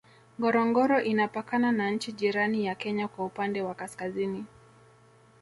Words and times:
Ngorongoro 0.39 1.01
inapakana 1.01 1.71
na 1.71 1.89
nchi 1.91 2.11
jirani 2.11 2.65
ya 2.65 2.75
Kenya 2.75 3.07
kwa 3.07 3.25
upande 3.25 3.61
wa 3.61 3.75
Kaskazini 3.75 4.45